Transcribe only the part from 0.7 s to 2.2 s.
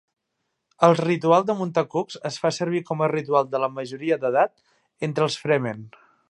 El ritual de muntar cucs